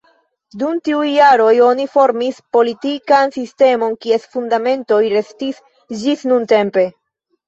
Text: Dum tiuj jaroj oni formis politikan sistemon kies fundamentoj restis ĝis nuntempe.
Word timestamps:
Dum 0.59 0.77
tiuj 0.87 1.07
jaroj 1.15 1.49
oni 1.65 1.83
formis 1.95 2.39
politikan 2.57 3.33
sistemon 3.35 3.93
kies 4.05 4.25
fundamentoj 4.37 5.01
restis 5.17 5.61
ĝis 6.01 6.25
nuntempe. 6.33 6.87